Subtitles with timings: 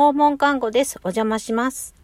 [0.00, 0.96] 訪問看護です。
[1.04, 1.94] お邪魔します。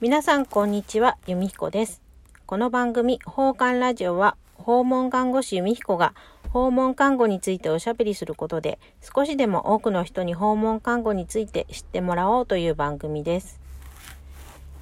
[0.00, 1.18] 皆さん、こんにちは。
[1.26, 2.00] 由美彦です。
[2.46, 6.14] この番組、訪韓ラジオは、訪問看護師由美彦が
[6.50, 13.58] 訪問看護についておしゃべりすることで、少しでも多くの人に訪問看護について知ってもらおうという番組です。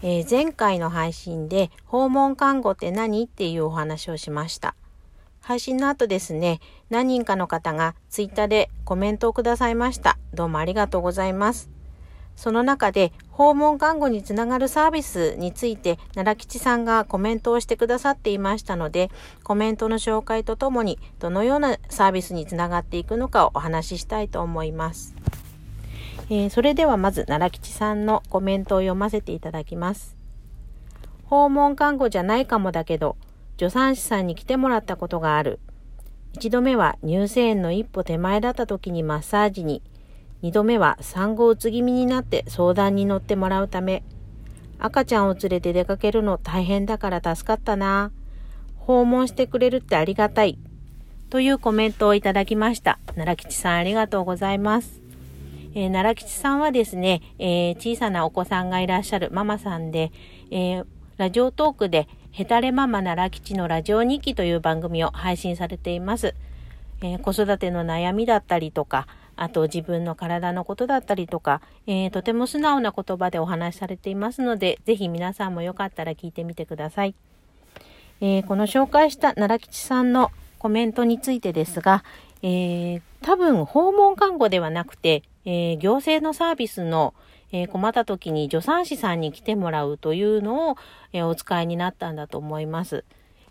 [0.03, 3.25] えー、前回の配信で、訪問看護って何？
[3.25, 4.75] っていうお話をしました。
[5.41, 6.61] 配信の後ですね、
[6.91, 10.19] 何人かの方がツイッターでコメントをくださいました。
[10.35, 11.71] どうもありがとうございます。
[12.39, 19.11] その中で訪問看護につながるサービスについて奈良吉さんがコメントをしてくださっていましたので、
[19.43, 25.17] コメントの紹介とともにどのようなサービスにつながっていくのかをお話ししたいと思います。
[26.31, 30.17] えー、それではまず奈良吉さんのコメントを読ませていただきます。
[31.25, 33.17] 訪問看護じゃないかもだけど、
[33.59, 35.59] 助産師さんに来てもらったことがある。
[36.35, 39.83] 一度目は乳腺炎の一歩手前だった時にマッサージに、
[40.41, 44.05] 二度目は産後うつ気味になって相談に乗ってもらうため、
[44.79, 48.13] 赤ちゃんを連れて出かけるの大変だから助かったな。
[48.77, 50.59] 訪問してくれるってありがたい。
[51.31, 53.01] というコメントをいただきました。
[53.09, 55.03] 奈良吉さんありがとうございます。
[55.75, 60.13] えー、奈良吉さんはですね、えー、小さなお子さんがいらっしゃるママさんで、
[60.51, 60.87] えー、
[61.19, 66.35] ラジオトークでヘタレママ奈良吉のラジオ日記という番組を配信されています。
[67.03, 69.07] え、子育ての悩みだったりとか、
[69.39, 77.15] あと自分の体のことだったりとか、えー、とても素直な言葉でお話しされていますので、ぜひ皆さんもよかったら聞いてみてください。
[78.21, 82.05] えー、この紹介した奈良吉さんのコメントについてですが、
[82.43, 87.15] えー、多分訪問看護ではなくて、え行政のサービスの
[87.53, 90.77] えー、困った時に助産師さんに来てもらうというのを、
[91.13, 93.05] え、お使いになったんだと思います。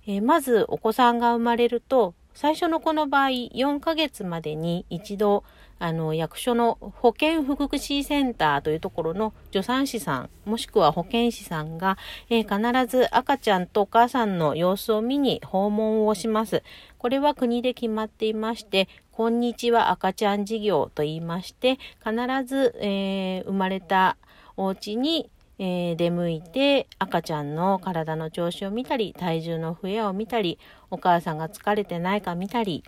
[0.06, 5.44] え、まずお子さんが生まれると、最初の子の場合、4ヶ月までに一度、
[5.80, 11.98] あの、役所の保健福祉センターというところの助産師さん、もしくは保健師さんが、
[12.30, 16.62] えー、必ず赤ちゃんとお母さんの様子を見に訪問をします。
[17.00, 22.14] これは国で決まっていまして、こんにちは赤ちゃん事業と言いまして、必
[22.46, 24.16] ず、えー、生まれた
[24.58, 30.60] お家に、えー、出向いて赤ちゃんの体の調子を見たり、体重の増えを見たり、
[30.92, 32.84] お母さんが疲れてないか見たり、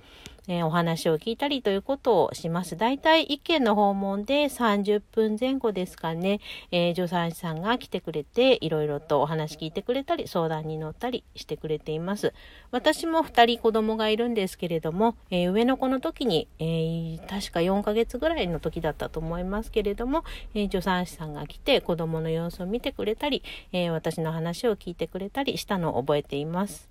[0.50, 2.76] えー、お話を聞いたりということをします。
[2.76, 12.34] 大体1件の訪問で30分前後ですかね、えー、助産師さんが来てくれて、いろいろとお話聞いてくれたり、相談に乗ったりしてくれています。
[12.72, 20.24] 私も2人子供がいるんですけれども、えー、上の子の時に、えー、確か4ヶ月ぐらいの時だったと思いますけれども、
[20.56, 26.90] え助産師さんが来て子供の様子を見てくれたり、え私の話を聞いてくれたりしたのを覚えています。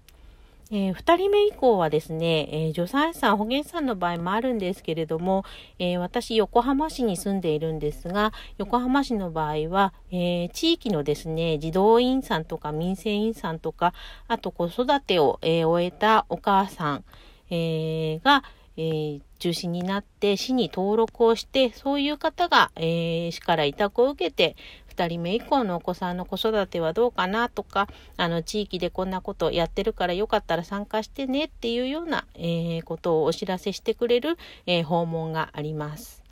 [0.71, 5.45] えー、2人目以降はですね、えー、助産師さん、保健師さんの場合もあるんですけれども、
[5.79, 13.95] えー、私、横浜市に住んでいるんですが、横浜市の場合は、えー、地域のですね、児童院さんとか民生院さんとか、
[14.27, 17.05] あと子育てを、え終えたお母さん、
[17.51, 18.45] えが、
[18.77, 24.56] え中心になって市に登録をして、そういう方が、え市から委託を受けて、
[24.94, 36.25] 2人目以降のお子さんの子育てはどうかなとか、あの、地域でこんなことやってるからよかったら参加してねっていうような、えー、ことをお知らせしてくれる、えー、訪問があります。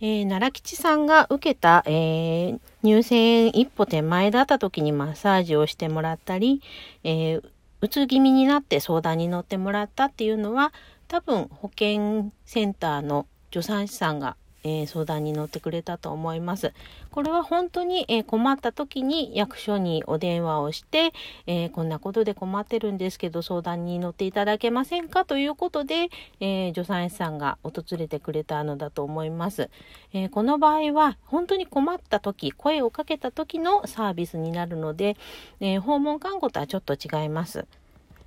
[0.00, 6.62] えー、奈良吉さんが受けた、えー、入選一歩手前だった時にマッサージをしてもらったり、
[7.02, 7.44] えー、
[7.80, 10.72] うつ気味になって相談に乗ってもらったっていうのは、
[11.06, 16.72] 多分保健センターの助産師さんがえー、相談に乗ってくれたと思います。
[17.10, 21.12] これは本当に、えー、困った時に役所にお電話をして、
[21.46, 25.24] えー、こんなことで困ってるんですけど相談に乗っていただけませんか？
[25.24, 26.10] ということで、
[26.40, 29.70] え助産師さんが訪れてくれたのだと思います。
[30.12, 35.16] えこの場合は本当に困った時、声をかけた時のサービスになるので、
[35.60, 37.66] え訪問看護とはちょっと違います。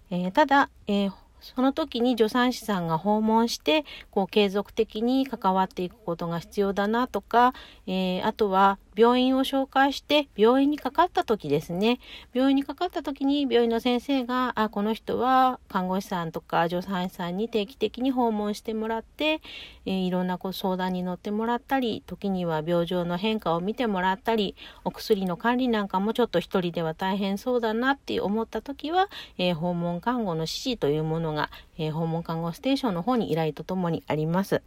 [0.10, 7.54] えただ、えーその時に助産師さんが訪問して、こう継続的に関わっていくことが必要だなとか、
[7.88, 12.00] えー、あとは病院を紹介して、病院にかかった時ですね。
[12.34, 19.42] 病院にかかった時に病院の先生が、あ、この人は看護師さんとか助産師さんに定期的に訪問してもらって、
[19.88, 29.10] えー、いろんなこ相談に乗ってもらったり、時には病状の変化を見てもらったり、お薬の管理なんかもちょっと一人では大変そうだなって思った時は、
[29.40, 31.50] えー、訪問看護の指示というものが、
[31.80, 34.62] えー、訪問看護ステーションの方に依頼とともにあります。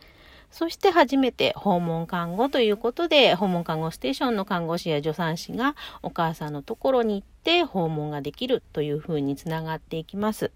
[0.54, 10.52] そして初めて訪問看護ということで、訪問看護ステーションの看護師や助産師がお母さんのところに行って訪問ができるというふうにつながっていきます。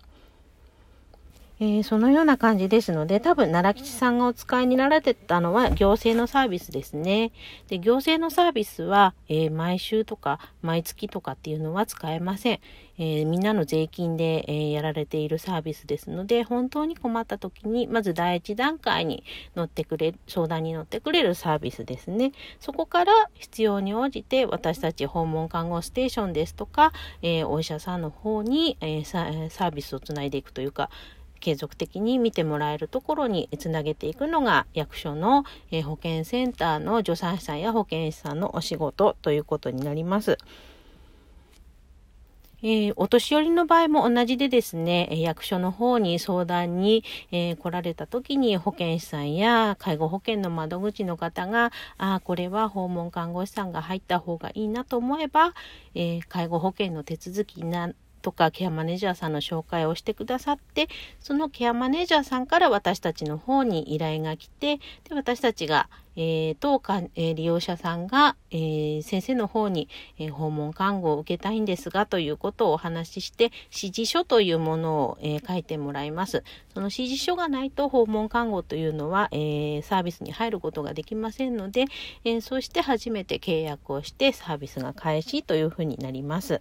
[1.60, 7.32] えー、そのような感じですので、多分奈良吉さんがお使いになられてたのは行政のサービスですね。
[7.66, 12.60] で、行政のサービスは、えー、毎週とか毎月とかっていうのは使えません。
[13.00, 19.22] えー、みんなの税金で、え、やられているサービスですので、本当に困った時に、まず第一段階に
[19.54, 22.32] 乗ってくれる、相談に乗ってくれるサービスですね。
[22.58, 30.90] そこから必要に応じて私たち訪問看護ステーションですとか、えお医者さんの方に、えサービスをつないでいくというか、
[31.38, 40.38] 継続的に見てもらえるところにつなげていくのが役所の、え保健センターの助産師さんや保健師さんのお仕事ということになります。
[42.60, 55.54] えー、お年寄りの場合も同じでですね、役所の方に相談に、えー、来られた時に保健師さんや介護保険の窓口の方が、ああ、これは訪問看護師さんが入った方がいいなと思えば、
[55.94, 57.92] えー、介護保険の手続きな
[58.28, 60.88] とかケアマネージャーさんの紹介をしてくださって
[61.18, 69.88] そのケアマネージャーさんから私たちの方に依頼が来てで私たちが、えー、当か、えー、利用者さんが、えー、先生の方に、
[70.18, 73.44] えー、訪問看護を受けたいんですがということをお話しして
[73.74, 76.44] 指示書というものを、えー、書いてもらいます。
[76.74, 81.86] その指示書がないと訪問看護というのは、えー、サービスに入ることができませんので、
[82.24, 86.60] えー、そして初めて契約をしてサービスが開始というふうになります。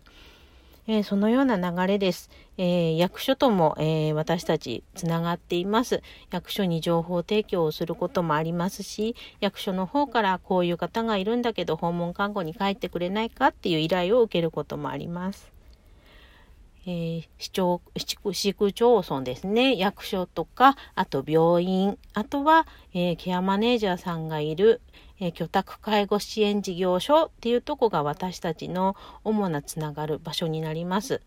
[0.88, 2.30] えー、そのような流れです。
[2.58, 6.02] えー、役所とも、えー、私たちつながっています。
[6.32, 15.57] 役所に情報提供をすることもありますし、役所の方からこういう方がいるんだけど訪問看護に帰ってくれないかっていう依頼を受けることもあります。
[16.90, 17.82] えー、市町、
[18.32, 24.80] 市区町村ですね、役所とか、あと病院、あとは、えー、ケアマネージャーさんがいる、
[25.20, 28.96] えー、居宅介護支援事業所っていうとこが私たちの
[29.26, 31.22] 主なつながる場所になります。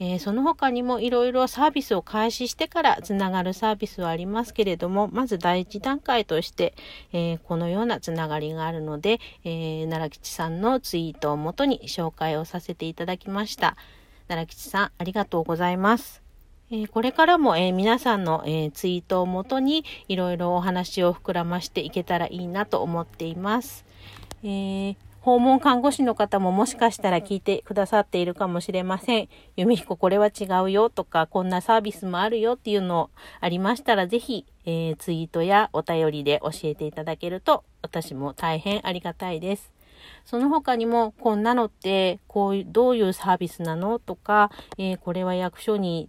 [0.00, 6.74] えー、その他にもいろいろサービスを開始してからつながるサービスはありますけれども、まず第一段階として、
[7.14, 13.76] えー、このようなつながりがあるので、えー、奈良吉さんのツイートをもとに紹介をさせていただきました。
[14.30, 16.22] 奈良吉さん、ありがとうございます。
[16.70, 23.84] えこれからも、え皆さんの、えツイートをもとにいろいろお話を膨らましていけたらいいなと思っています。
[24.44, 29.28] えー、訪問看護師の方ももしかしたら聞いてくださっているかもしれません。
[29.56, 33.10] 弓彦これは違うよとか、こんなサービスもあるよっていうの
[33.40, 39.79] ありましたら、ぜひ、えー、ツイートやお便りで教えていただけると、私も大変ありがたいです。
[40.24, 46.08] その他にも、こんなのって、こういう、どういうサービスなのとか、えー、これは役所に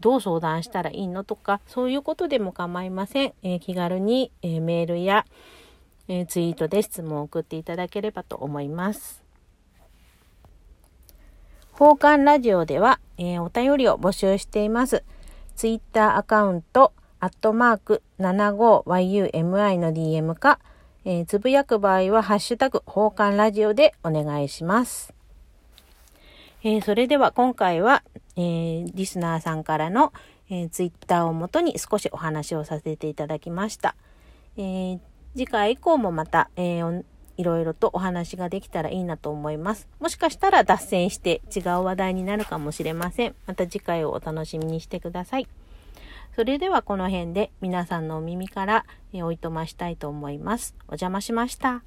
[0.00, 3.34] どう相談したらいいのとか、そういうことでも構いません。
[3.42, 5.24] えー、気軽に、えー、メールや、
[6.08, 9.22] えー、ツイートで質問を送っていただければと思います。
[11.72, 15.04] 奉還ラジオでは、えお便りを募集しています。
[15.54, 20.58] ツイッターアカウント、アットマーク 75yumi の DM か、
[21.04, 25.14] えつぶやく場合は、ハッシュタグ、奉還ラジオでお願いします。
[26.64, 28.02] えー、それでは今回は、
[28.36, 30.12] えー、リスナーさんからの、
[30.50, 33.94] えー、ツイッターをもとに少しお話をさせていただきました。
[34.56, 35.00] えー、
[35.34, 37.04] 次回以降もまた、えー、
[37.36, 39.88] いろいろとお話ができたらいいなと思います。
[40.00, 43.36] もしかしたら脱線して違う話題になるかもしれません。
[43.46, 45.46] また次回をお楽しみにしてください。
[46.38, 50.76] それではこの辺で皆さんのお耳から、えおいとましたいと思います。
[50.82, 51.82] お邪魔しました。